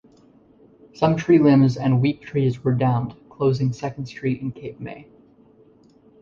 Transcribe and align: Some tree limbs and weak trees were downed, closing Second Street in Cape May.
Some 0.95 1.15
tree 1.15 1.37
limbs 1.37 1.77
and 1.77 2.01
weak 2.01 2.23
trees 2.23 2.63
were 2.63 2.73
downed, 2.73 3.15
closing 3.29 3.71
Second 3.71 4.07
Street 4.07 4.41
in 4.41 4.51
Cape 4.51 4.79
May. 4.79 5.07